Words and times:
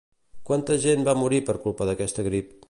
Quanta 0.47 0.77
gent 0.85 1.05
va 1.09 1.15
morir 1.25 1.43
per 1.51 1.57
culpa 1.67 1.89
d'aquesta 1.91 2.27
grip? 2.31 2.59